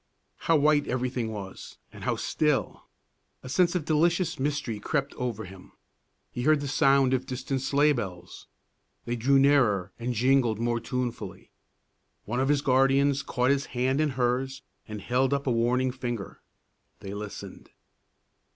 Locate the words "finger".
15.91-16.41